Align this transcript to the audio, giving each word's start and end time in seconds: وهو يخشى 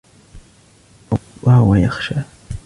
وهو 1.43 1.75
يخشى 1.75 2.15